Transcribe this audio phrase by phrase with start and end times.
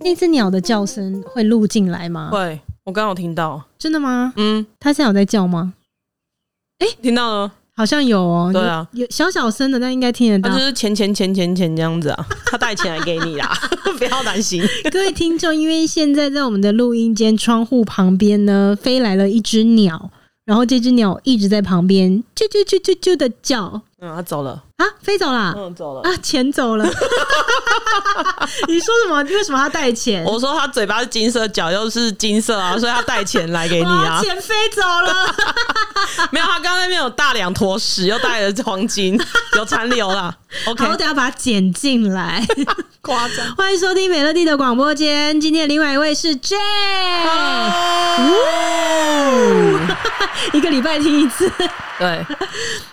[0.00, 2.28] 那只鸟的叫声会录进来吗？
[2.30, 3.60] 会，我刚好听到。
[3.76, 4.32] 真的吗？
[4.36, 5.74] 嗯，它现在有在叫吗？
[6.78, 8.50] 哎、欸，听到了，好像有哦。
[8.52, 10.54] 对啊，有小小声的，但应该听得到。
[10.54, 13.52] 它就是钱钱钱钱钱这样子啊， 他带钱来给你啦，
[13.98, 14.62] 不要担心。
[14.92, 20.12] 各位听众，因为现在在我们的录音间窗户旁边呢，飞来了一只鸟。
[20.44, 26.84] 然后这只鸟一直在旁边啾啾啾啾啾的叫，嗯，它走了啊，飞走了，嗯，走了啊，钱走了。
[28.68, 29.22] 你说什么？
[29.24, 30.22] 为什么他带钱？
[30.24, 34.20] 我说他嘴巴是金色，脚又是金色啊，所以他带钱来给你啊。
[34.22, 35.34] 钱飞走了，
[36.30, 39.18] 没有，他刚刚那边有大两坨屎，又带了黄金，
[39.56, 40.34] 有残留啦。
[40.66, 42.46] OK，我等下把它剪进来。
[43.00, 43.54] 夸张！
[43.56, 46.56] 欢迎收听美乐蒂的广播间，今天的另外一位是 J。
[50.52, 51.50] 一个礼拜听一次，
[51.98, 52.24] 对，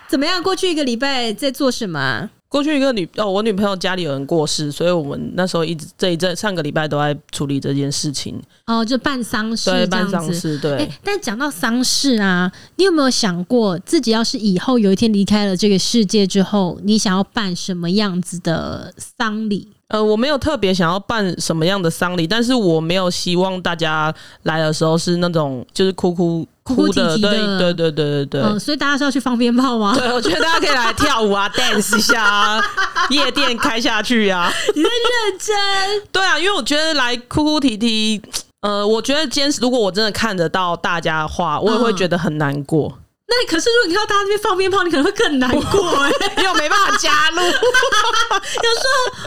[0.08, 0.42] 怎么样？
[0.42, 2.30] 过去一个礼拜在做什么？
[2.50, 8.38] 过去一个女哦，我女朋友家里有人过世，所以我们那时候一直这一阵上个礼拜都在处理这件事情。
[8.68, 10.72] 哦，就办丧事，对，办丧事，对。
[10.80, 19.70] 欸，但讲到丧事啊，你有没有想过，自己要是以后有一天离开了这个世界之后，你想要办什么样子的丧礼？
[19.92, 28.42] 呃，我没有特别想要办什么样的丧礼，但是我没有希望大家来的时候是那种就是哭哭哭的，对对对对对对。
[28.42, 29.94] 嗯，所以大家是要去放鞭炮吗？
[29.94, 32.64] 对，我觉得大家可以来跳舞啊， dance 一下啊，
[33.10, 34.50] 夜店开下去啊。
[34.74, 36.08] 你在认真？
[36.12, 38.22] 对啊，因为我觉得来哭哭啼啼，
[38.62, 42.94] 呃，我觉得今天如果我真的看得到大家的话，我也会觉得很难过。
[42.96, 42.98] 嗯
[43.32, 47.38] 那可是，如果你看到大家这边放鞭炮，你可能会更难过哎、欸，又没办法加入。
[47.40, 47.56] 有时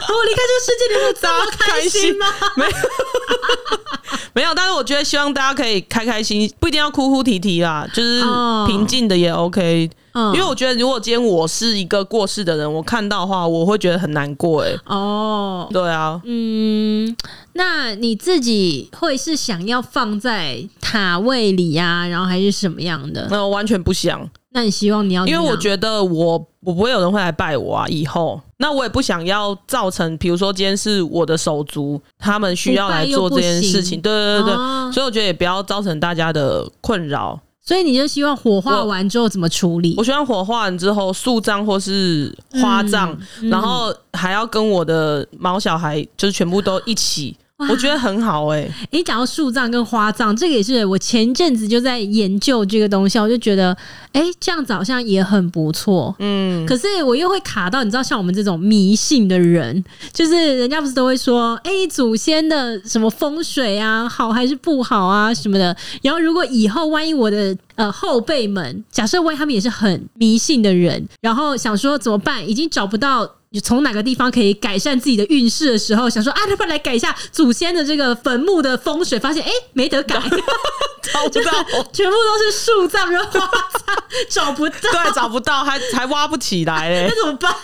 [0.07, 2.27] 候我离开这个世界，你会这么开心吗？
[2.55, 2.71] 没有，
[4.33, 4.53] 没有。
[4.53, 8.21] 但是我觉得，希望大家可以开开心，不一定要哭哭啼啼啦，就是
[8.67, 9.89] 平静的也 OK。
[10.33, 14.79] 因为我觉得，如果今天我是一个过世的人，我看到的话，我会觉得很难过哎、欸。
[14.85, 17.17] 哦，对啊，嗯。
[17.57, 23.27] 那你自己会是想要放在塔位里呀、啊，然后还是什么样的？
[23.31, 24.29] 那我完全不想。
[24.51, 25.25] 那你希望你要？
[25.25, 37.39] 因为我觉得我我不会有人会来拜我啊，以后那我也不想要造成，比如说今天是我的手足，他们需要来做这件事情，对对对对，哦、所以我觉得也不要造成大家的困扰。
[37.61, 39.93] 所以你就希望火化完之后怎么处理？
[39.95, 43.11] 我，我希望火化完之后树葬或是花葬，
[43.41, 47.35] 嗯嗯、然后还要跟我的毛小孩就是全部都一起。
[47.57, 48.71] 我觉得很好哎、欸！
[48.91, 53.71] 你讲到树葬跟花葬，这个也是我前阵子就在研究这个东西，我就觉得，
[54.11, 56.13] 哎、欸，这样子好像也很不错。
[56.19, 65.75] 嗯，可是我又会卡到，你知道，像我们这种迷信的人，就是人家不是都会说，哎、欸，祖先的什么风水啊，好还是不好啊什么的。
[66.01, 73.35] 然后如果以后万一我的呃后辈们，假设万一他们也是很迷信的人，然后想说怎么办，已经找不到。
[73.59, 80.15] 从哪个地方可以改善自己的运势的时候，想说啊，要不然来改一下祖先的这个坟墓的风水，发现哎、没得改，
[81.13, 81.51] 找不到，
[81.93, 83.95] 全部都是树葬跟花葬，
[84.29, 87.55] 找不到，对，找不到，还还挖不起来嘞， 那怎么办？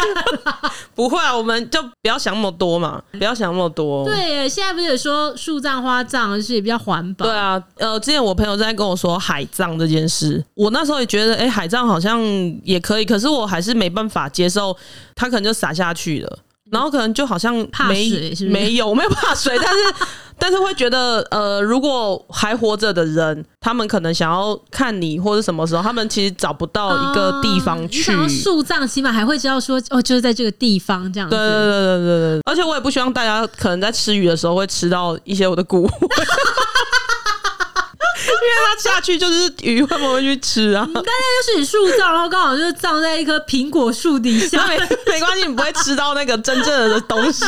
[0.93, 4.05] 不会啊，我们就不要想那么多嘛，不要想那么多。
[4.05, 7.25] 对，现在不是也说树葬花葬就是也比较环保？
[7.25, 12.21] 对啊，呃，之前我朋友在跟我说海葬这件事，我那时候也觉得，哎、欸，海葬好像
[12.63, 14.75] 也可以，可是我还是没办法接受，
[15.15, 15.71] 他可能就撒。
[15.71, 16.39] 下去了，
[16.71, 18.49] 然后可能就好像怕水是不是？
[18.49, 19.79] 没有，我没有怕水，但是
[20.39, 28.11] 但是会觉得，呃，如果还活着的人，他们可能想要看你或者什么时候，他们其实找不到一个地方去。
[28.27, 31.35] 树葬起码还会知道说，哦，就是在这个地方这样子。
[31.35, 32.41] 对对对对对对。
[32.45, 36.07] 而且我也不希望大家可能在吃鱼的时候会吃到一些我的骨灰。
[38.41, 40.87] 因为它下去就是鱼会不会去吃啊？
[40.93, 47.45] 大家就是你树葬，然后刚好就是葬在一棵苹果树底下，没没关系，你不会吃到那个真正的东西。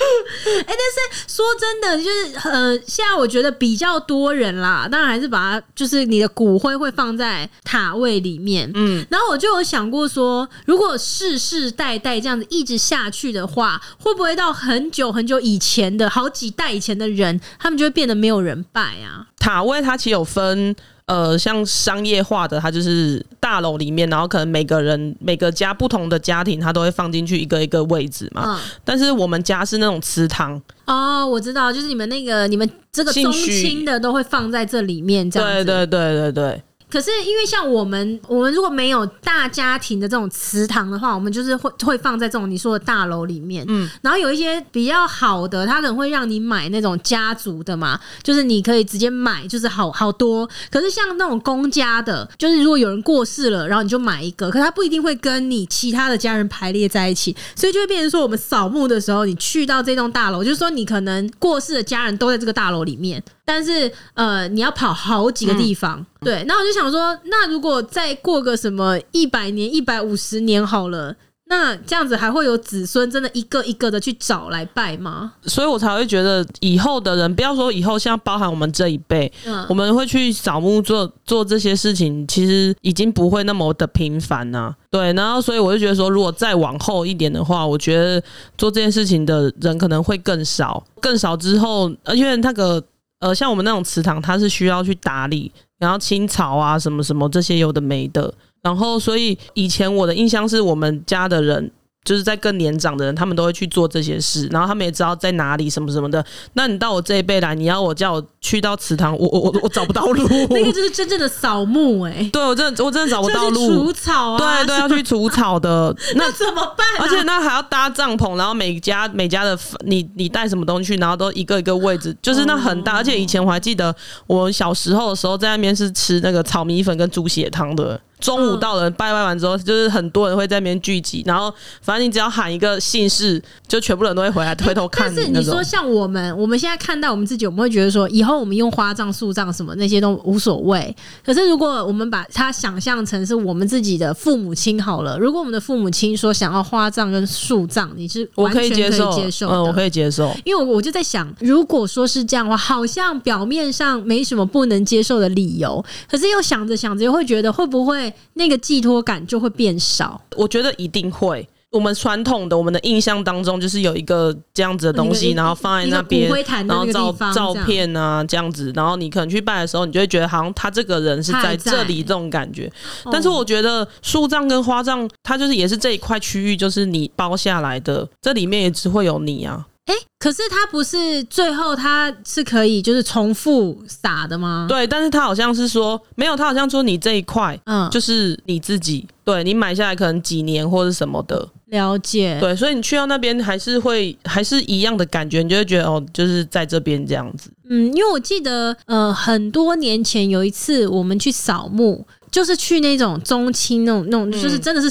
[0.60, 8.70] 哎、欸，但是说真的，就是呃，现在我觉得比较多人啦，当然还是把它，就是你的骨灰会放在塔位里面。
[8.74, 19.26] 嗯，然后我就有想过说，如果世世代代这样子一直下去的话，会不会到很久很久以前的好几代以前的人，他们就会变得没有人拜啊？
[19.38, 20.74] 塔位它其实有分。
[21.10, 28.44] 呃，像商业化的，它就是大楼里面，然后可能每个人每个家不同的家庭，它都会放进去一个一个位置嘛。
[28.46, 28.58] 嗯。
[28.84, 30.62] 但是我们家是那种祠堂。
[30.84, 35.64] 哦，我知道，就是你们那个你们这个宗亲的都会放在这里面，这样子。
[35.64, 36.62] 对对对对对。
[36.90, 43.64] 可是因为像我们，我们如果没有大家庭的这种祠堂的话，我们就是会会放在这种你说的大楼里面。
[43.68, 50.48] 嗯，然后有一些比较好的，他可能会让你买那种家族的嘛，就是你可以直接买，就是好好多。
[50.70, 63.22] 可是像那种公家的，就是如果有人过世了，然后你就买一个，可他不一定会跟你其他的家人排列在一起，所以就会变成说，我们扫墓的时候，你去到这栋大楼，就是说你可能过世的家人都在这个大楼里面。
[63.52, 66.44] 但是呃，你要跑好几个地方，嗯、对。
[66.46, 71.16] 那我就想说，那如果再过个什么一百年、一百五十年好了，
[71.46, 75.32] 那这样子还会有子孙真的一个一个的去找来拜吗？
[75.46, 84.72] 所以我才会觉得以后的人，不要说以后，像包含我们这一辈，嗯，我们会去扫墓做做这些事情，其实已经不会那么的频繁呐。
[84.92, 88.22] 对，然后所以我就觉得说，如果再往后一点的话，我觉得
[88.56, 92.80] 做这件事情的人可能会更少，更少之后，因为那个。
[93.20, 98.34] 呃，像我们那种祠堂，它是需要去打理，然后清草啊，什么什么这些有的没的。
[98.62, 101.70] 然后，所以以前我的印象是我们家的人。
[102.02, 106.24] 就是在更年长的人，他们都会去做这些事，然后他们也知道在哪里什么什么的。
[106.54, 110.26] 那你到我这一辈来，你要我叫我去到祠堂，我我我我找不到路。
[110.48, 112.30] 那个就是真正的扫墓哎、欸。
[112.32, 113.68] 对，我真的我真的找不到路。
[113.68, 114.38] 除草啊。
[114.38, 115.94] 对对，要去除草的。
[116.16, 117.00] 那，那怎么办、啊？
[117.00, 122.96] 而且那还要搭帐篷，然后每家每家的你你带什么东西去，然后都一个一个位置，就是那很大。
[122.96, 123.94] 而且以前我还记得，
[124.26, 128.00] 我小时候的时候在那边是吃那个炒米粉跟猪血汤的。
[128.20, 135.12] 中午到了，拜拜完之后，就是很多人会在那边聚集，然后反正你只要喊一个姓氏，就全部人都会回来 回头看。
[135.14, 140.94] 但是你说像我们，我们现在看到我们自己，我们会觉得说，以后我们用花葬、树葬什么那些都无所谓。
[141.24, 150.30] 可是如果我们把它想象成是我们自己的父母亲好了，如果我们的父母亲说想要花葬跟树葬，你是完全可以接受，接受嗯，我可以接受。
[150.44, 158.09] 因为我就在想，如果说是这样的话，好像表面上没什么不能接受的理由，可是又想着想着又会觉得会不会。
[158.34, 161.48] 那个寄托感就会变少，我觉得一定会。
[161.70, 166.28] 我们传统的我们的印象当中，就是有一个这样子的东西，然后放在那边，
[166.66, 172.68] 然后照照片啊这样子，然后你可能去拜的时候，你就会觉得好像他这个人是在这里这种感觉。
[173.12, 179.64] 但是我觉得树葬跟花葬，它就是也是这一块区域，就是你包下来的，这里面也只会有你啊。
[179.90, 184.66] 哎、欸，可是它不是最后它是可以就是重复撒的吗？
[184.68, 191.48] 对，但是它好像是说没有，它好像说你这一块，嗯，就是你自己，对你买下来可能几年或者什么的。
[191.66, 197.50] 了解，对，所以你去到那边还是会还是一样的感觉，你就会觉得哦，就是在这边这样子。
[197.68, 202.06] 嗯，因为我记得呃很多年前有一次我们去扫墓。
[202.30, 204.90] 就是去那种中青那种那种，就是真的是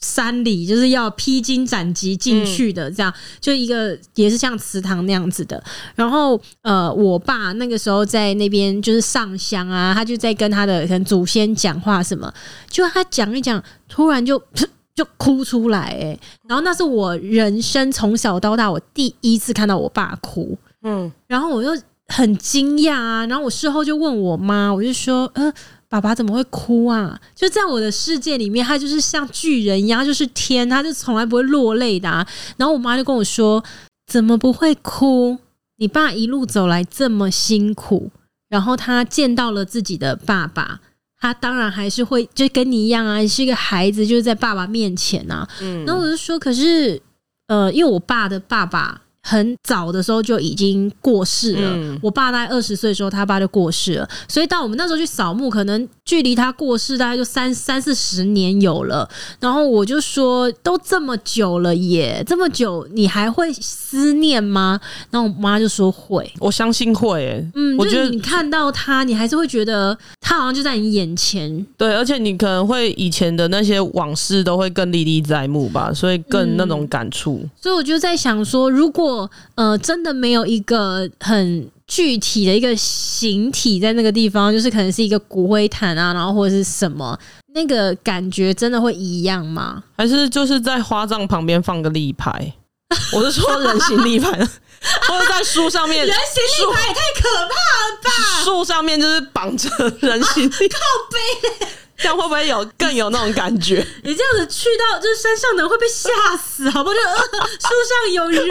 [0.00, 5.62] 山里，就是要披荆斩棘进去的，这样就一个也是像祠堂那样子的。
[5.94, 12.32] 然后呃，我爸那个时候在那边就是上香啊，他就在跟他的可能祖先讲话什么，
[12.70, 14.42] 就他讲一讲，突然就
[14.96, 16.20] 就哭出来哎、欸。
[16.48, 23.26] 然后那是我人生从小到大我第一次看到我爸哭，嗯，然后我就很惊讶啊。
[23.26, 25.52] 然后我事后就问我妈，我就说呃。
[25.90, 27.20] 爸爸怎么会哭啊？
[27.34, 32.24] 就在我的世界里面，他就是像巨人一样，就是天，他就从来不会落泪的啊。
[32.56, 33.62] 然后我妈就跟我说
[34.06, 35.36] ：“怎么不会哭？
[35.78, 38.12] 你爸一路走来这么辛苦，
[38.48, 40.80] 然后他见到了自己的爸爸，
[41.18, 47.02] 他当然还是会就跟你一样啊，你是一个孩子，就是在爸爸面前啊。”嗯，然后我就说：“可是，
[47.48, 51.70] 呃，因为我爸的爸爸。”很早的时候就已经过世了。
[51.72, 54.08] 嗯、我爸大概二十岁的时候，他爸就过世了。
[54.26, 59.08] 所以到我们那时候去扫墓，可能距离他过世大概就三三四十年有了。
[59.38, 64.80] 然后我就说，都这么久了耶，这么久你还会思念吗？
[65.12, 67.28] 然后我妈就说会，我相信会。
[67.28, 71.64] 哎，嗯，我觉得你看到他，你还是会觉得他好像就在你眼前。
[71.76, 77.50] 对，而且你可能会以前的那些往事都会更历历在目吧，所以更那种感触、嗯。
[77.62, 87.18] 所以我就在想说，如果呃，真的没有一个很具体的一个形体在那个地方，就是可能是一个骨灰坛啊，然后或者是什么，
[87.52, 89.82] 那个感觉真的会一样吗？
[89.98, 92.54] 还是就是在花葬旁边放个立牌？
[93.12, 98.44] 我是说人形立牌， 或者在树上面，人形立牌也太可怕了吧？
[98.44, 99.68] 树上面就是绑着
[100.00, 101.66] 人形靠背。
[101.96, 103.86] 这样会不会有更有那种感觉？
[104.04, 106.94] 你这样子去到就是山上的人会被吓死，好不好？
[106.94, 107.74] 就树
[108.06, 108.48] 上有人。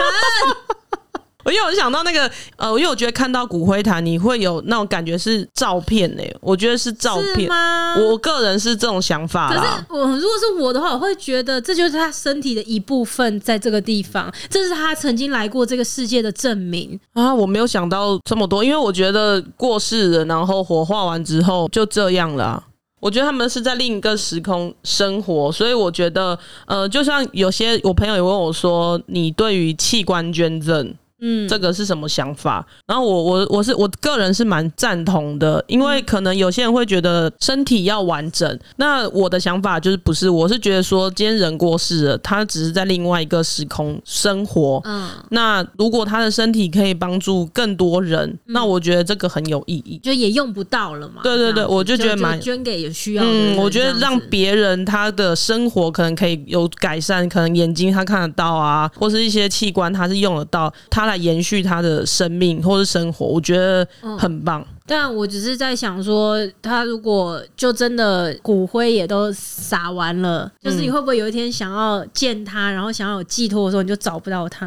[1.50, 6.36] 我因为我想到那个呃，因为我觉得看到骨灰坛，你会有那种感觉是照片哎、欸。
[6.40, 7.96] 我觉得是照片吗？
[7.98, 9.84] 我个人是这种想法啦。
[9.88, 17.34] 可是我如果是我的话，我会觉得这就是他身体的一部分，在这个地方，这是他曾经来过这个世界的证明啊！
[17.34, 22.62] 我没有想到这么多，因为我觉得过世了，然后火化完之后就这样了。
[23.00, 30.94] 我觉得他们是在另一个时空生活，所以我觉得，呃，就像有些我朋友也问我说，你对于器官捐赠。
[31.20, 32.66] 嗯，这个是什么想法？
[32.86, 38.58] 然后我我我是我个人是蛮赞同的，因为可能有些人会觉得身体要完整。
[38.76, 44.80] 那我的想法就是不是，我是觉得说，今天人过世了，他只是在另外一个时空生活。
[44.84, 51.20] 嗯，那如果他的身体可以帮助更多人，嗯，那我觉得这个很有意义，就也用不到了嘛。
[51.22, 53.56] 对对对，我就觉得蛮捐给有需要的人。
[53.56, 61.09] 嗯，我觉得让别人他的生活可能可以有改善，可能眼睛他看得到啊，或是一些器官他是用得到，他。
[61.10, 63.86] 来延续他的生命或是生活，我觉得
[64.18, 64.60] 很棒。
[64.60, 74.66] 嗯，但我只是在想说，他如果就真的骨灰也都撒完了，就是你会不会有一天想要见他，然后想要有寄托的时候，你就找不到他？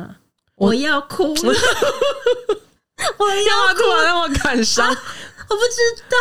[0.55, 1.33] 我，我要哭了，
[3.17, 4.95] 我要哭，了，让我感伤。
[5.53, 5.77] 我不知
[6.09, 6.17] 道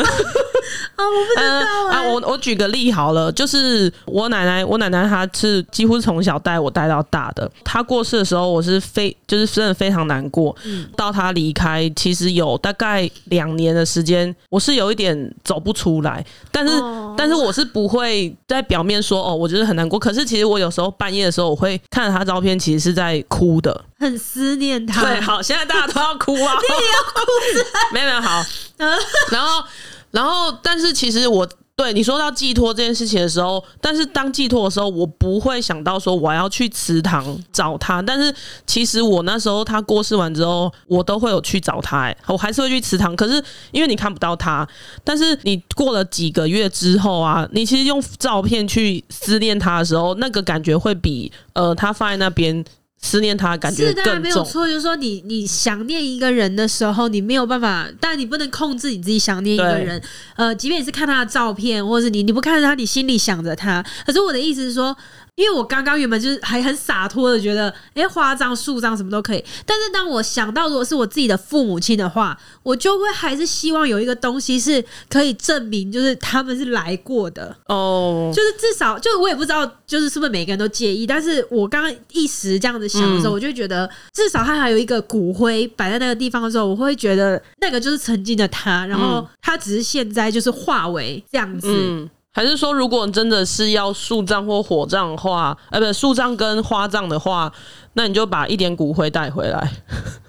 [0.96, 1.42] 啊，我不知道、
[1.90, 2.02] 欸、 啊。
[2.02, 7.50] 我我举个例好了，就是我奶奶，我奶奶她是几乎从小带我带到大的。
[7.64, 10.54] 她过世的时候，我是非就是真的非常难过。
[10.64, 16.24] 嗯，到她离开，其实有大概两年的时间，我是有一点走不出来。
[16.52, 19.98] 但是，哦、但是我是不会在表面说哦，我觉得很难过。
[19.98, 25.02] 可是，其实我有时候半夜的时候，我会看着她照片，其实是在哭的，很思念他。
[25.02, 27.20] 对，好，现在大家都要哭啊， 你也要哭？
[27.94, 28.44] 没有没有，好。
[29.30, 29.64] 然后，
[30.10, 38.02] 然后，但是其实我对你说到寄托这件事情的时候，但是当寄托的时候，我不会想到说我要去祠堂找他。
[38.02, 38.34] 但是
[38.66, 43.16] 其实我那时候他过世完之后，我都会有去找他，哎，我还是会去祠堂。
[43.16, 44.66] 可是因为你看不到他，
[45.02, 52.62] 但是你过了几个月之后啊，你其实用照片去思念他的时候，那个感觉会比呃他放在那边。
[53.06, 53.86] 思念他，感觉。
[53.86, 54.66] 是，当然没有错。
[54.66, 60.02] 就是说你，你你想念一个人的时候，你没有办法，但你不能控制你自己想念一个人。
[60.34, 63.84] 呃，即便你是看他的照片，或者是你你不看着他，你心里想着他。
[64.04, 64.96] 可是我的意思是说。
[65.36, 69.44] 因为我刚刚原本就是还很洒脱的觉得，哎，花葬、树葬什么都可以。
[69.66, 78.32] 但是当我想到如果是我自己的父母亲的话，我就会还是希望有一个东西是可以证明，就是他们是来过的哦。
[78.34, 81.06] 就是至少，就我也不知道，就是是不是每个人都介意。
[81.06, 91.68] 但是我刚刚一时这样子想的时候，我就觉得至少他还有一个骨灰摆在那个地方的时候，我会觉得那个就是曾经的他，然后他只是现在就是化为这样子。
[91.70, 97.50] 嗯还是说，如果真的是要树葬或火葬的话，呃，不，树葬跟花葬的话，
[97.94, 99.72] 那你就把一点骨灰带回来，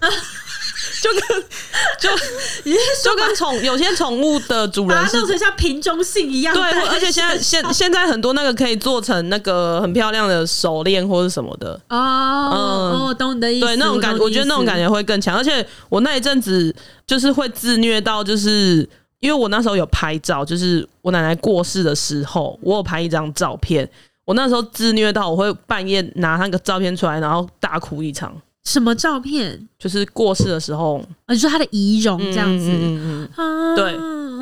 [1.02, 1.44] 就跟
[2.00, 2.08] 就
[3.04, 11.78] 就跟宠有些宠物的主人是像瓶中信一样，对，而且现在现现在很多那个可以做成那个很漂亮的手链或者什么的。
[11.90, 16.74] 哦，嗯，我懂你的意思，对，那种感觉，我觉得那种感觉会更强，而且我那一阵子
[17.06, 18.88] 就是会自虐到就是。
[19.20, 23.88] 因为我那时候有拍照，就是我奶奶过世的时候，我有拍一张照片。
[24.24, 28.34] 我那时候自虐到，我会半夜拿那个照片出来，然后大哭一场。
[28.68, 29.66] 什么照片？
[29.78, 32.66] 就是过世的时候，啊，就说他的仪容这样子。
[32.68, 33.94] 嗯嗯嗯，对。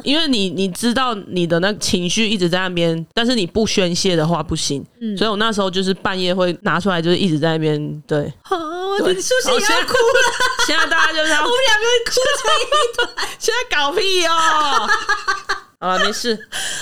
[0.04, 4.85] 因为你你知道你的那情绪一直在那边，但是你不宣泄的话不行。
[5.00, 8.02] 嗯，所以我那时候就是半夜会拿出来，就是一直在那边。
[8.06, 8.18] 对，
[8.50, 10.66] 哦，你是不是也要哭了？
[10.66, 12.66] 现在大家就是要 我们两个哭成一
[12.97, 14.88] 团，现在搞屁哦！
[15.80, 16.38] 好了，没事。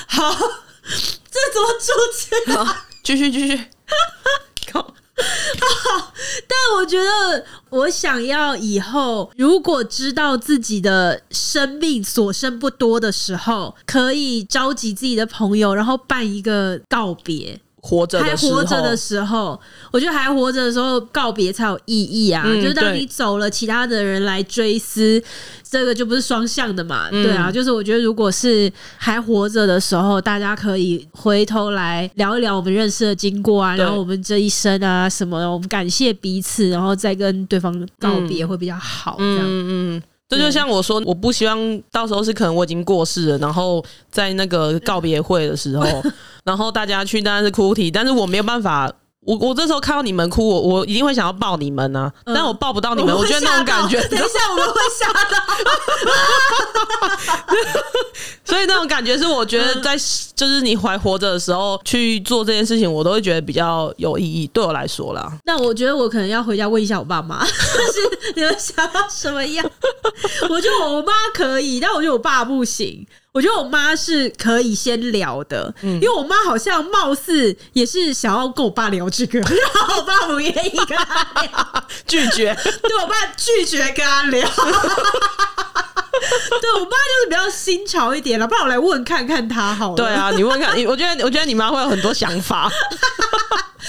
[0.09, 2.53] 好，这怎么出去？
[2.53, 3.65] 好，继续继续。
[4.73, 4.93] 靠。
[6.49, 17.61] 但我觉得我想要以后，如果知道自己的生命所剩不多的时候，可以召集自己的朋友，然后办一个告别。
[17.87, 19.61] 活着还活着的时候，
[19.93, 22.43] 我觉得还活着的时候告别才有意义啊！
[22.47, 25.23] 嗯、就是当你走了，其他的人来追思，
[25.63, 27.11] 这个就不是双向的嘛？
[27.13, 39.17] 嗯、对啊，就是我觉得如果是还活着的时候，大家可以回头来聊一聊我们认识的经过啊，然后我们这一生啊什么的，我们感谢彼此，然后再跟对方告别会比较好。
[39.19, 40.03] 这样，嗯嗯。
[40.29, 45.85] 这就像我说，我不希望到时候是可能我已经过世了，然后在那个告别会的时候，
[46.45, 48.91] 然后大家去当然是哭啼，但是我没有办法，
[49.25, 55.39] 我我这时候看到你们哭，我我一定会想要抱你们啊，但我抱不到你们，我，我觉得那种感觉，等一下我们会吓到，
[58.45, 59.97] 所以那种感觉是我觉得在
[60.35, 65.33] 就是你还活着的时候去做这件事情，我都会觉得比较有意义，对我来说啦。
[65.45, 67.45] 那我觉得我可能要回家问一下我爸妈。
[67.95, 69.71] 是你们想要什么样？
[70.51, 73.07] 我觉得我妈可以，但我觉得我爸不行。
[73.35, 82.57] 我觉得我妈是可以先聊的，嗯、因为我妈好像貌似也是想要跟我爸聊这个，然后我爸不愿意跟他聊，拒绝。
[82.81, 84.49] 对我爸拒绝跟他聊。
[86.61, 89.97] 对我妈就是比较新潮一点了，不然我来问看看她好了。
[89.97, 92.71] 对啊，你问看，我觉得我觉得你妈会有很多想法。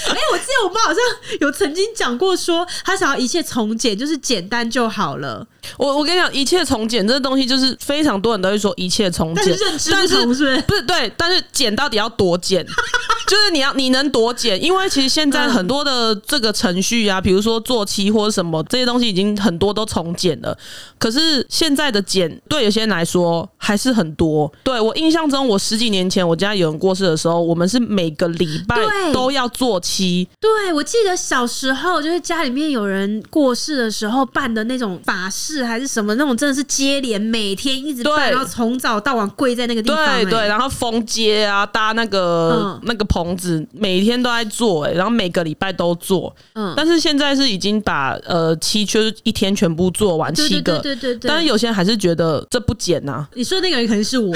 [0.07, 0.97] 哎、欸，我记得我妈好像
[1.41, 5.45] 有曾经讲过，说她想要一切从简，就是简单就好了。
[5.77, 9.57] 我我跟你讲，一切从简这个东西，就是非常多人都会说一切从简，
[9.91, 10.61] 但是不，是不是？
[10.61, 12.65] 不是对，但是简到底要多简？
[13.27, 14.63] 就是你要你能多简？
[14.63, 20.55] 因为其实现在很多的这个程序啊，比如说做期或者什么这些东西，已经很多都从简了。
[20.99, 24.51] 可是现在的简对有些人来说还是很多。
[24.63, 28.77] 对，我印象中，我十几年前我家有人过世的时候，我们是每个礼拜
[29.11, 29.94] 都要做期。
[30.39, 43.05] 对，我记得小时候就是家里面有人过世的时候办的那种法事还是什么那种，真的是接连每天一直办，然后从早到晚跪在那个地方，欸，对对，然后封街啊，搭那个、嗯、那个。
[43.05, 53.29] 棚子每天都在做然后每个礼拜都做，嗯，但是现在是已经把呃七就是一天全部做完七个，对对对对，但是有些人还是觉得这不简呐、啊。
[53.35, 54.35] 你说那个人可能是我，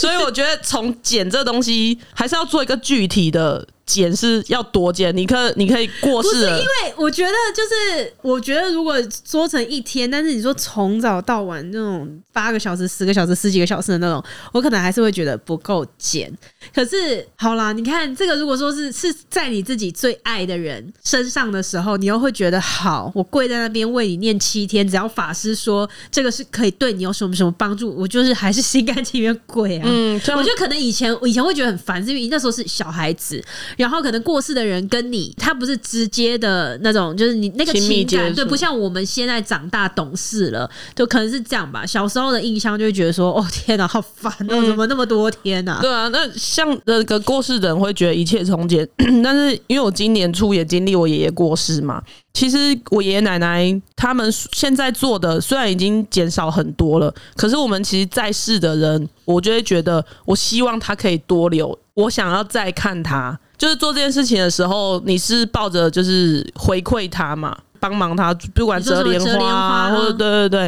[0.00, 3.66] 所以我觉得从剪这东西还是要做一个具体的。
[3.86, 5.16] 简是要多剪？
[5.16, 6.28] 你可你可以过世？
[6.28, 16.32] 不是，因为我觉得就是，我觉得如果说成一天，但是你说从早到晚那种八个小时、十个小时、十几个小时的那种，我可能还是会觉得不够减。
[16.74, 29.84] 可是好啦，你看这个，如果说是是在你自己最爱的人身上的时候，你又会觉得好，我跪在那边为你念七天，只要法师说这个是可以对你有什么什么帮助，我就是还是心甘情愿跪啊。
[29.86, 33.40] 嗯，我觉得可能以前我以前会觉得很烦，是因为那时候是小孩子。
[33.76, 41.84] 然后可能过世的人跟你，他不是直接的那种，就是你那个情感，对，不像我们现在长大懂事了，就可能是这样吧。
[41.86, 45.78] 小时候的印象就会觉得说，哦天哪，好烦哦，嗯、怎么那么多天呐、啊？
[45.82, 48.88] 对啊，那像那个过世的人会觉得一切从简，
[49.22, 52.02] 但是因为我今年初也经历我爷爷过世嘛，
[52.32, 52.56] 其实
[52.90, 63.38] 我爷爷奶奶他们现在做的虽然已经减少很多了，可是我们其实在世的人，我就会觉得，我希望他可以多留，我想要再看他。
[63.58, 70.60] 就是做这件事情的时候，你是抱着就是回馈他嘛，帮忙他，不管折莲花啊，或者对对对。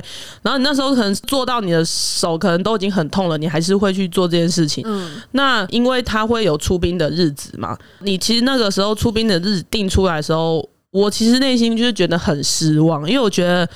[0.43, 4.83] 然后你那时候可能做到你的手可能都已经很痛了，你还是会去做这件事情。
[4.87, 13.69] 嗯，那因为他会有出兵的日子嘛，你其实那个时候出兵的日子定出来的时候，我其实内心就是觉得很失望，因为我觉得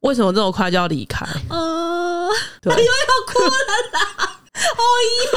[0.00, 1.24] 为什么这么快就要离开？
[1.48, 2.82] 呃，我， 又要
[3.26, 3.50] 哭了
[3.92, 4.37] 啦！
[4.76, 4.82] 哦
[5.24, 5.32] 哟，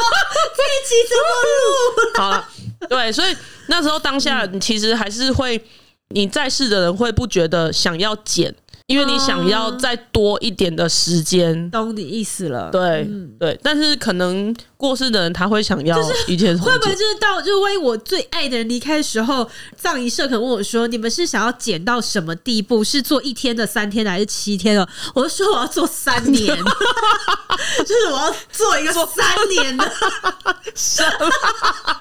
[0.58, 2.18] 这一集怎么录？
[2.18, 2.48] 好了。
[2.90, 3.36] 对，所以
[3.68, 5.64] 那时候当下，你其实还是会，
[6.10, 8.54] 你在世的人会不觉得想要减。
[8.88, 12.70] 因为你想要再多一点的时间，懂你意思了。
[12.72, 22.84] 对、嗯、对，但是可能过世的人他会想要一切从简，会不会就是到就是万一我最爱的人离开的时候，葬仪社可能问我说：“你们是想要减到什么地步？
[22.84, 29.84] 是做一天的、三天的还是七天的？”我就说：“我要做三年， 就是我要做一个三年的，
[30.74, 31.30] 什么？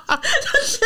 [0.08, 0.78] 就是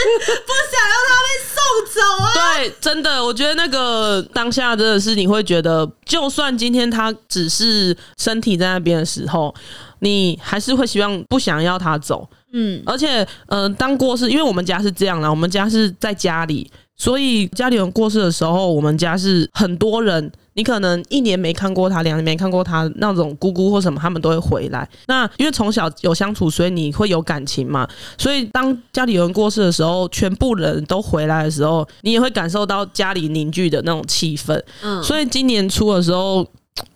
[0.44, 1.56] 不想要他被送
[1.94, 5.88] 走啊！”对，真的，我觉得那个当下真的是你会觉得。
[6.04, 9.52] 就算今天他只是身体在那边的时候，
[10.00, 12.28] 你还是会希望不想要他走。
[12.52, 20.30] 嗯，而且，嗯、呃，当过世，因为我们家是这样啦，我们家是在家里，所以家里人过世的时候，我们家是很多人。
[20.56, 24.88] 你可能一年没看过他，两年没看过他，那种姑姑或什么，他们都会回来。
[25.08, 27.88] 那因为从小有相处，所以你会有感情嘛。
[28.16, 34.56] 所以当家里有人过世的时候，全部人都回来的时候，你也会感受到家里凝聚的那种气氛。
[34.82, 36.48] 嗯，所以今年初的时候，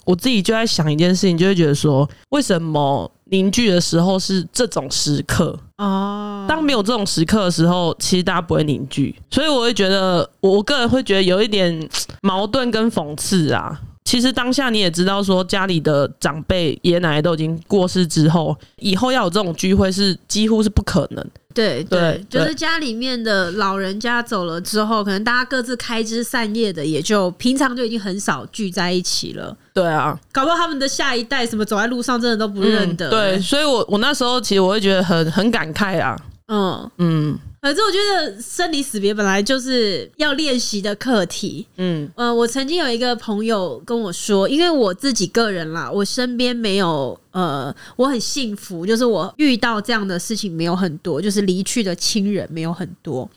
[0.05, 3.11] 我自己就在想一件事情，就会觉得说，为什么？
[3.31, 11.87] 凝聚的时候是这种时刻啊，当没有这种时刻的时候，其实大家不会凝聚，所以我会觉得，我个人会觉得有一点
[12.23, 13.79] 矛盾跟讽刺啊。
[14.09, 21.23] 其实当下你也知道，说家里的长辈爷爷奶奶都已经过世之后，以后要有这种聚会是几乎是不可能。
[21.53, 29.55] 对对，就是家里面的老人家走了之后，可能大家各自开枝散叶的，也就平常就已经很少聚在一起了。
[29.75, 33.11] 对啊，搞不好他们的下一代什么走在路上真的都不认得。
[33.11, 36.19] 嗯、对，所以我我那时候其实我会觉得很很感慨啊。
[36.47, 37.39] 嗯嗯。
[37.61, 41.67] 反正我觉得生离死别本来就是要练习的课题。
[41.77, 53.29] 嗯，呃，我曾经有一个朋友跟我说，因为我自己个人啦，我身边没有呃，我很幸福，就是我遇到这样的事情没有很多，就是离去的亲人没有很多。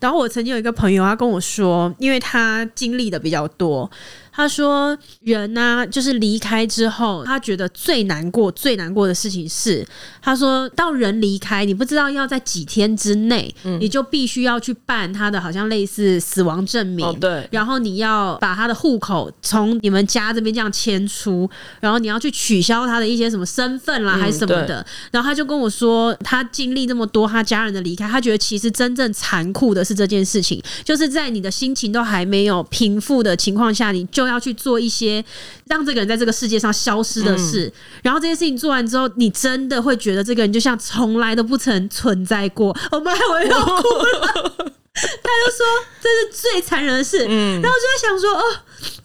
[0.00, 3.88] 然后我曾经有一个朋友，他跟我说，因为他经历的比较多。
[4.30, 9.84] 他说人呢、啊，就是离开之后，他觉得最难过、最难过的事情是，
[10.22, 21.48] 他说到人离开，你不知道要在几天之内，嗯、你就必须要去办他的好像类似死亡证明，哦、对，然后你要把他的户口从你们家这边这样迁出，
[21.80, 24.80] 然后你要去取消他的一些什么身份啦，还是什么的。
[24.80, 35.24] 嗯、然后他就跟我说，他经历那么多，他家人的离开，他觉得其实真正残酷的是这件事情，就是在你的心情都还没有平复的情况下，你就要去做一些
[35.66, 37.66] 让这个人在这个世界上消失的事。
[37.66, 37.72] 嗯、
[38.04, 42.68] 然后这件事情做完之后，你真的会觉得这个人就像从来都不曾存在过。
[42.90, 44.54] 我妈，我要哭了。
[44.94, 45.66] 他就说
[46.00, 47.24] 这是最残忍的事。
[47.28, 48.42] 嗯，然后就在想说，哦，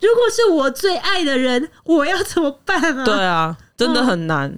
[0.01, 3.05] 如果是我最爱的人，我要怎么办啊？
[3.05, 3.57] 对啊。
[3.75, 4.49] 真的很难，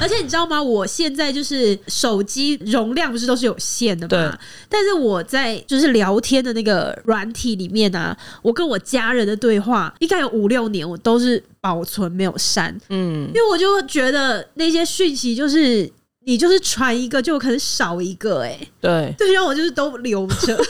[0.00, 0.60] 而且你知道吗？
[0.60, 4.36] 我现在就是手机容量不是都是有限的嘛？
[4.68, 12.76] 但是我在就是聊天的那个软体里面啊，我跟我家人的对话应该有五六年，我都是保存没有删。
[12.90, 15.90] 嗯，因为我就觉得那些讯息就是
[16.24, 20.34] 你就是传一个就可能少一个，哎，对对，然后我就是都留着。
[20.56, 20.64] 我是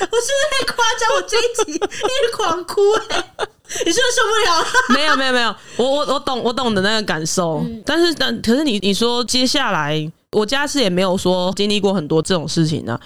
[0.00, 1.16] 不是太夸张？
[1.16, 3.24] 我这一集一直狂哭，哎。
[3.84, 4.66] 你是不是受不了？
[4.94, 12.98] 没有没有没有，我我我懂我懂的那个感受，嗯、但是但可是你你说接下来我家是也没有说经历过很多这种事情啊。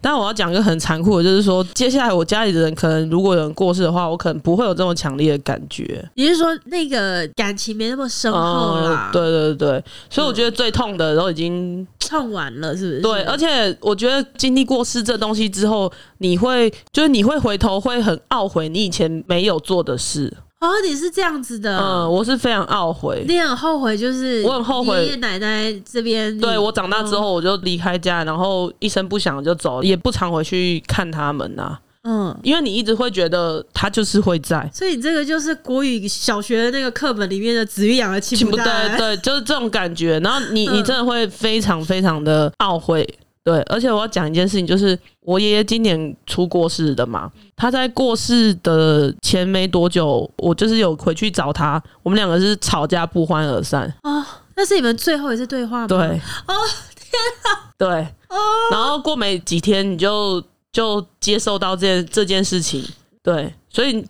[0.00, 6.08] 但我要讲一个很残酷的，就是说，接下来我家里的人可能如果有人过世的话，我可能不会有这么强烈的感觉。
[6.14, 8.38] 也就是说，那个感情没那么深厚
[8.80, 9.10] 啦。
[9.10, 9.12] 嗯。
[9.12, 13.00] 对对对，所以我觉得最痛的都已经痛完了，是不是？
[13.00, 20.32] 对，而且我觉得经历过世这东西之后，你会就是你会回头会很懊悔你以前没有做的事。
[20.60, 43.08] 哦，你是这样子的，嗯，我是非常懊悔，你很后悔，就是我很后悔爷爷奶奶这边，对我长大之后我就离开家，然后一声不响就走，也不常回去看他们呐、啊，嗯，因为你一直会觉得他就是会在，所以你这个就是国语小学的那个课本里面的子欲养而亲不待，对，就是这种感觉，然后你你真的会非常非常的懊悔。
[43.48, 47.32] 对，而且我要讲一件事情，就是我爷爷今年出过世的嘛。
[47.56, 53.90] 他在过世的前没多久，我就是有回去找他，我们两个是吵架不欢而散。
[54.02, 54.22] 哦，
[54.54, 55.86] 那是你们最后一次对话吗？
[55.86, 55.96] 对。
[55.96, 56.54] 哦，
[56.94, 57.72] 天啊！
[57.78, 57.88] 对。
[58.28, 58.36] 哦。
[58.70, 62.84] 然后过没几天，你就就接受到这件这件事情。
[63.22, 63.54] 对。
[63.70, 64.06] 所以，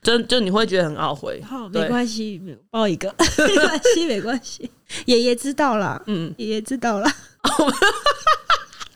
[0.00, 1.42] 就就你会觉得很懊悔。
[1.42, 4.70] 好，没关系，抱一个， 没关系，没关系。
[5.06, 7.10] 爷爷知道了，嗯，爷爷知道了。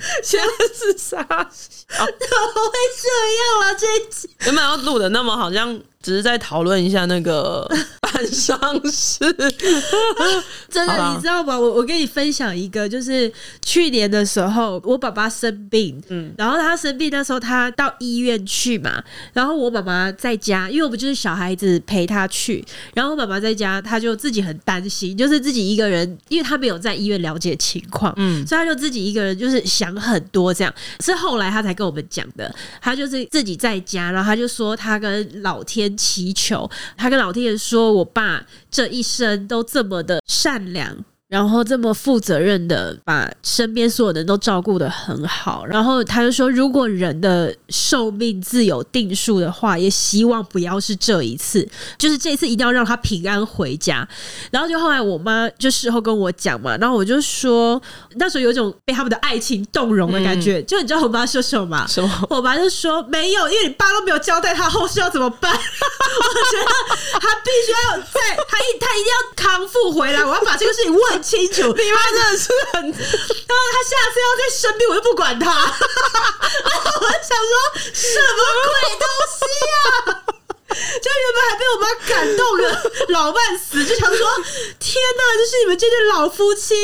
[0.23, 1.17] 现在是啥？
[1.25, 3.75] 怎么会这样啊？
[3.79, 5.81] 这一集原本要录的那么好像。
[6.05, 7.67] 只是在讨论一下那个
[8.03, 8.59] 办丧
[8.91, 9.19] 事，
[10.69, 11.59] 真的你知道吗？
[11.59, 13.33] 我我跟你分享一个，就是
[13.65, 22.63] 去年的时候，我爸爸生病，嗯，然后他生病那时候他到医院去嘛，然后我爸爸在家，因为我们就是小孩子陪他去，
[22.93, 35.94] 然后我爸爸在家，他就自己很担心，就是自己一个人，因为他没有在医院了解情况，嗯，所以他就自己一个人就是想很多，这样是后来他才跟我们讲的，他就是自己在家，然后他就说他跟老天。
[35.97, 51.69] 祈求他跟老天爷说：“我爸这一生都这么的善良。”然后这么负责任的把身边所有人都照顾的很好，然后他就说，如果人的寿命自有定数的话，也希望不要是这一次，
[51.99, 54.07] 就是这一次一定要让他平安回家。
[54.53, 57.83] 然后就后来我妈就事后跟我讲嘛，然后我就说
[58.15, 61.85] 那时候有一种被他们的爱情动容的感觉，嗯、就你知道我妈说什么吗？
[61.89, 62.27] 什么？
[62.31, 65.51] 我妈就说没有，因为你爸都没有交代他后事要怎么办。
[65.51, 71.24] 我觉得他必须要在他一他一定要康复回来，我要把这个事情问。
[71.25, 75.51] 清楚， 你妈真的是很，然后他下次要再生病，我就不管他。
[75.57, 77.55] 我想说，
[77.93, 79.41] 什么鬼东西
[79.73, 80.21] 啊！
[80.75, 82.65] 就原本还被我妈感动了
[83.09, 84.37] 老半死，就想说，
[84.79, 86.75] 天哪，就是你们这对老夫妻。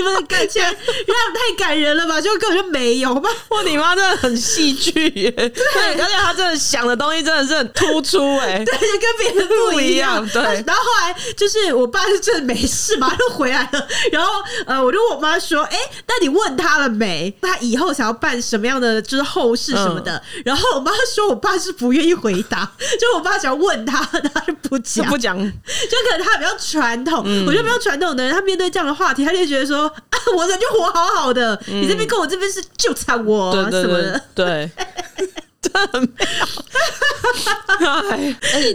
[0.00, 2.20] 你们的感太感人了吧？
[2.20, 3.28] 就根本就没有吧？
[3.48, 5.30] 我，你妈真的很戏剧耶！
[5.36, 10.26] 对，而且她真的想的东西真的是很突出哎， 对，就跟别人不一样。
[10.30, 13.88] 对，然后后来就是我爸是真的没事嘛，就回来了。
[14.10, 14.32] 然后
[14.66, 17.32] 呃，我就问我妈说：“哎、欸，那你问他了没？
[17.42, 27.22] 他以后想要办什么样的就是后事什么的？”嗯、然后我妈说：“我爸是不愿意回答， 就我爸想问他，他就不讲，不讲，就可能他比较传统。
[27.26, 34.70] 嗯、我觉得比较传统的人，他面对这样的话题，他就觉得说。”啊，我人就活好好的，嗯、你这边跟我这边是纠缠我什么的，对，
[35.62, 36.10] 真的很妙。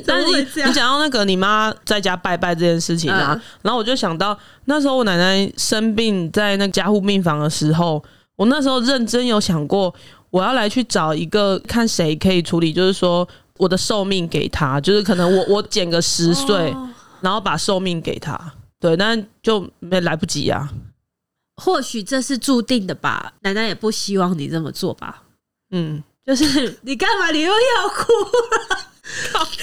[0.05, 8.03] 但是你你讲到那个你妈在家拜拜这件事情啊，嗯、然后我就想到那时候我奶奶生病在那个加护病房的时候，
[8.35, 9.93] 我那时候认真有想过，
[10.29, 13.27] 我要来去找一个看谁可以处理，就是说。
[13.57, 16.89] 我的寿命给她，就是可能我我减个十岁，哦、
[17.21, 18.37] 然后把寿命给她。
[18.81, 20.69] 对，但就没来不及啊。
[21.57, 25.23] 或许这是注定的吧，奶奶也不希望你这么做吧。
[25.71, 27.31] 嗯，就是你干嘛？
[27.31, 28.79] 你又要哭了？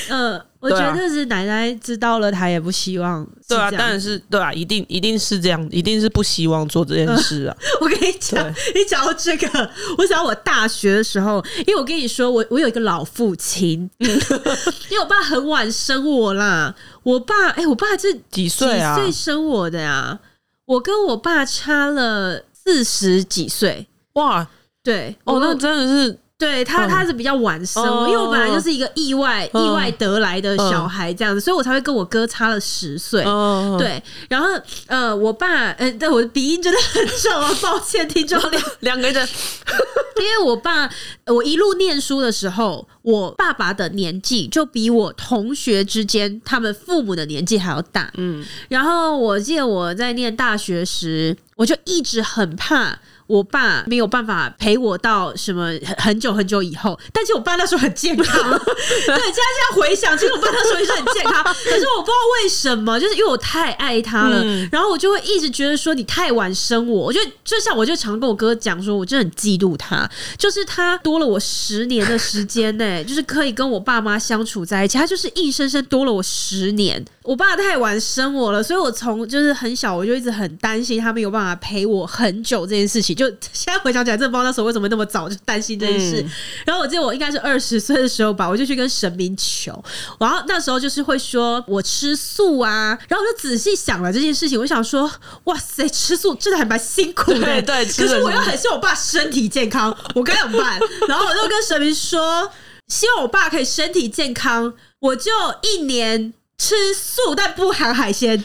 [0.08, 3.26] 嗯、 呃，我觉得是奶奶知道了，她也不希望。
[3.48, 7.56] 对啊，当然是对啊，一定一定是这样，一定是不希望做这件事啊。
[7.58, 16.74] 呃、 我跟你讲，你讲到这个，我想到我大学的时候，因为我跟你说，我我有一个老父亲， 因为我爸很晚生我啦。
[17.02, 18.96] 我爸，哎、欸，我爸是几岁啊？
[18.96, 20.18] 几岁生我的呀？
[20.64, 23.88] 我跟我爸差了四十几岁。
[24.14, 24.48] 哇，
[24.82, 26.18] 对，哦，那真的是。
[26.42, 33.22] 对他，他是比较晚生，嗯、因为我本来就是一个意外、嗯、意外得来的小孩，这样子，所以我才会跟我哥差了十岁。
[33.24, 34.48] 嗯、对，然后
[34.88, 39.28] 呃，我爸，呃，对，我的鼻音真的很重啊， 抱歉，听众两两个人，
[40.18, 40.90] 因为我爸，
[41.26, 48.10] 我一路念书的时候，我爸爸的年纪就比我同学之间他们父母的年纪还要大。
[48.16, 52.98] 嗯，然后我记得我在念大学时，我就一直很怕。
[53.26, 58.50] 我爸没有办法陪我到什么很久很久以后，但是我爸那时候很健康。
[58.50, 61.42] 对，现在现在回想，其实我爸那时候也是很健康。
[61.42, 67.02] 可是我不知道为什么，就是因为我太爱他了，嗯、然后我就会一直觉得说你太晚生我。
[67.06, 77.02] 我就就像我就常跟我哥讲说，我真的很嫉妒他，就是他多了我十年的时间呢， 就是可以跟我爸妈相处在一起，他就是硬生生多了我十年。
[77.22, 83.11] 我爸太晚生我了，所以我从就是很小我就一直很担心他没有办法陪我很久这件事情。
[83.14, 86.22] 就现在回想起来，真的不知道那时候为什么那么早就担心这件事。
[86.22, 86.30] 嗯、
[86.66, 89.72] 然后我记得我应该是二十岁的时候吧，我就去跟神明求。
[90.18, 95.10] 然后那时候就是会说我吃素啊，然后我就仔细想了这件事情，我想说，
[95.44, 97.40] 哇塞，吃素真的还蛮辛苦的。
[97.40, 100.78] 对，对，可是我又很希望我爸身体健康，我该怎么办？
[101.08, 102.50] 然后我就跟神明说，
[102.88, 105.30] 希望我爸可以身体健康，我就
[105.62, 106.34] 一年。
[106.58, 108.38] 吃素但不含海鲜，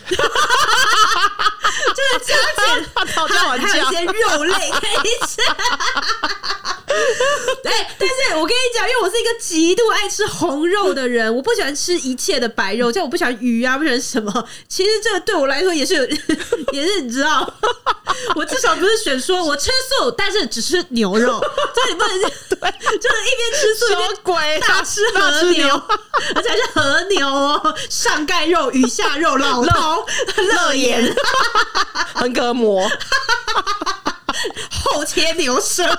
[1.96, 2.34] 就是加
[2.66, 2.98] 减还
[3.58, 5.42] 还有一些肉类可以吃。
[7.64, 14.48] 哎，但是我跟你讲，因为我是一个极度爱吃红肉的人，我不喜欢吃一切的白肉，像我不喜欢鱼啊，不喜欢什么。
[14.68, 16.06] 其实这个对我来说也是有，
[16.72, 17.54] 也是你知道，
[18.36, 21.40] 我至少不是选说我吃素，但是只吃牛肉，
[21.76, 22.20] 这你不能
[22.58, 24.10] 对，就是一边吃素一边
[24.62, 25.68] 大吃和牛，
[26.36, 27.76] 而且还是和牛哦。
[27.90, 30.06] 上盖肉、鱼下肉、老饕
[30.38, 31.16] 乐眼，
[32.16, 32.90] 横膈膜，
[34.72, 35.90] 后切牛舌，就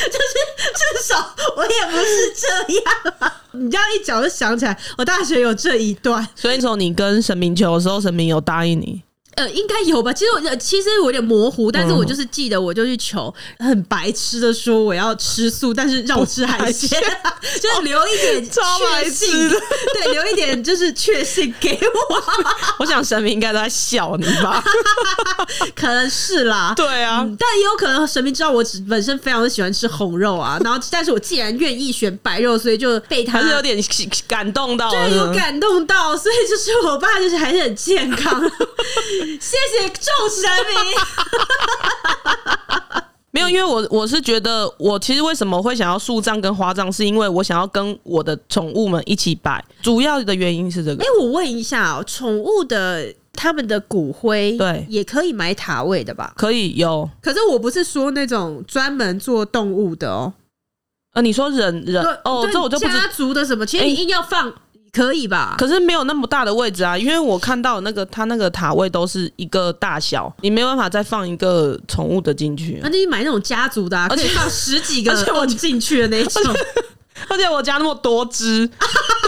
[0.00, 0.34] 是
[0.74, 3.32] 至少我也不是这样。
[3.52, 6.26] 你这样一讲，就想起来，我大学有这一段。
[6.34, 9.02] 所以从你跟神明求的时候，神明有答应你？
[9.38, 10.12] 呃，应该有吧。
[10.12, 17.00] 其实我其实我有点模糊，但是我就是记得，我就去求，很白痴的说我要吃素，但是让我吃海鲜，
[17.62, 19.30] 就是留一点确信，
[19.94, 22.22] 对，留一点就是确信给我。
[22.80, 24.62] 我想神明应该都在笑你吧，
[25.76, 26.72] 可能是啦。
[26.76, 33.80] 对啊，嗯，但也有可能神明知道我本身非常的喜欢吃红肉啊，然后但是我既然愿意选白肉，所以就被他还是有点
[34.26, 38.42] 感动到，对，有感动到，所以就是我爸就是还是很健康。
[39.40, 40.76] 谢谢众神明。
[43.30, 49.62] 没有，因为我我是觉得，我其实为什么会想要树葬跟花葬，是因为我想要跟我的宠物们一起摆。
[49.82, 51.02] 主要的原因是这个。
[51.02, 56.32] 哎、欸，我问一下哦，宠物的他们的骨灰，对，也可以埋塔位的吧？
[56.36, 57.08] 可以有。
[57.20, 60.32] 可是我不是说那种专门做动物的哦。
[61.12, 63.66] 呃，你说人人哦，这我就不知道家族的什么？
[63.66, 64.48] 其实你硬要放。
[64.48, 64.54] 欸
[64.92, 65.54] 可以吧？
[65.58, 72.80] 可是没有那么大的位置啊，因为我看到那个它那个塔位都是一个大小，你没有办法再放一个宠物的进去。
[72.82, 76.42] 那你买那种家族的，啊，而且放十几个我进去的那种。
[77.28, 78.68] 而且我家那么多只，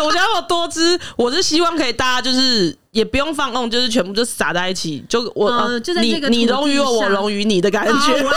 [0.04, 2.76] 我家那么多只，我是希望可以大家就是。
[2.92, 8.30] 也不用放空，就是全部就撒在一起，就我、呃、就在这个你你荣于我，我融于你的感觉，哦、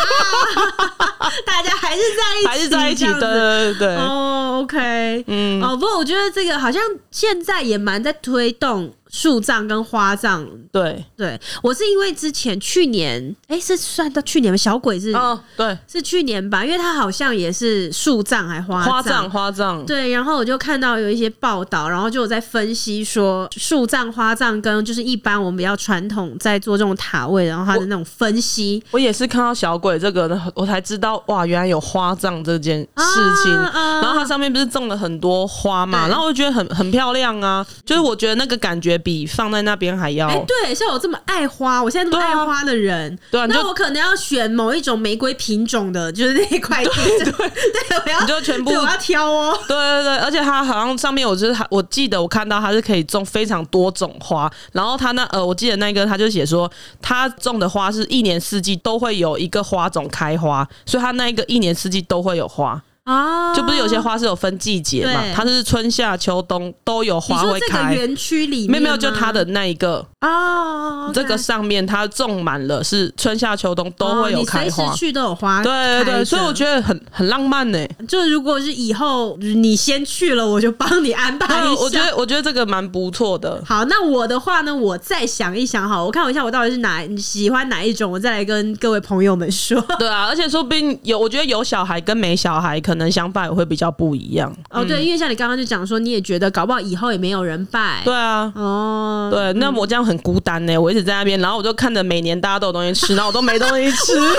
[1.43, 3.95] 大家还是在一起，还是在一起对，对对对。
[3.95, 8.93] 哦，OK，嗯，哦，不过我觉得这个好像现在也蛮在推动。
[9.13, 11.05] 树葬跟花葬，对。
[11.15, 14.57] 对，我是因为之前去年，哎、欸，是算到去年吗？
[14.57, 38.99] 小鬼是哦，对，是去年吧，因为他好像也是树葬还花花葬花葬，对，然后我就看到有一些报道，然后就有在分析说树葬花葬跟就是一般我们比较传统在做这种塔位，然后它的那种分析，我，我也是看到小鬼这个，我才知道哇，原来有花葬这件事情，啊啊、然后它上面不是种了很多花嘛，然后我就觉得很很漂亮啊，就是我觉得那个感觉。
[39.03, 40.27] 比放在那边还要。
[40.27, 47.31] 哎、欸，对，像我这么爱花，我现在这么爱花的人，对啊，那我可能要选某一种玫瑰品种的，就是那一块地，对对，
[47.89, 49.57] 对，我要你就全部我要挑哦。
[49.67, 62.81] 对对对，而且它好像上面我就是我记得我看到它是可以种非常多种花，然后它那呃，我记得那个他就写说，他种的花是一年四季都会有一个花种开花，所以它那一个一年四季都会有花。
[63.03, 65.21] 啊，就不是有些花是有分季节嘛？
[65.35, 67.93] 它是春夏秋冬都有花会开。
[67.93, 75.61] 园区里面没有没有，就它的那一个哦，这个上面它种满了，是春夏秋冬都会有开花，随时去都有花。
[75.61, 77.85] 对对对，所以我觉得很很浪漫呢。
[78.07, 81.81] 就如果是以后你先去了，我就帮你安排一下。
[81.81, 83.61] 我觉得我觉得这个蛮不错的。
[83.65, 89.81] 好，那我的话呢，我再想一想，好，我看一下我到底是哪喜欢哪一种，我再来跟各位朋友们说。
[89.99, 92.92] 对啊，而且说不定有，我觉得有小孩跟没小孩可。
[92.93, 104.29] 可能想法也会比较不一样哦，对，因为像你刚刚就讲说，你也觉得搞不好以后也没有人拜，对啊，哦，对，那我这样很孤单呢，我一直在那边，然后我就看着每年大家都有东西吃，然后我都没东西吃， 好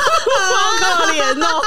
[0.79, 1.63] 可怜哦。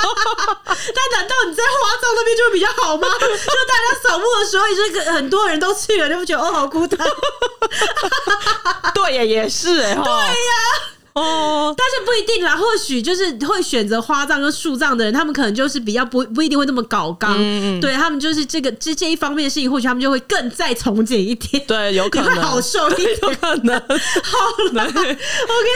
[0.64, 3.06] 但难道你在花葬那边就会比较好吗？
[3.20, 7.06] 就大家扫墓的时候，也是很多人都去了，你不觉得哦，好孤单？
[8.96, 10.97] 对呀，也是哎，对呀。
[11.18, 22.28] 哦，但是不一定啦，或许就是会选择花葬跟树葬的人，他们可能就是比较不不一定会那么搞刚，嗯、对他们就是这个这这一方面的事情，或许他们就会更再从简一点，对，有可能。
[22.28, 23.80] 会好受一点， 有可能。
[23.80, 24.38] 好
[24.74, 25.08] 了， OK，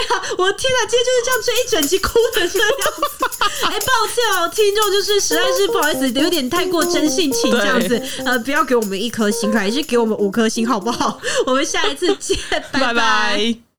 [0.10, 11.20] 好，我天哪，今天就是这样，这一整集哭成这样子，哎、欸，抱歉哦，听众就是实在是不好意思，有点太过真性情这样子， 呃，不要给我们一颗星，还是给我们五颗星好不好？
[11.46, 12.38] 我们下一次见，
[12.72, 12.80] 拜拜。
[12.80, 13.71] 拜拜。